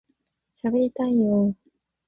[0.59, 1.61] しゃべりたいよ～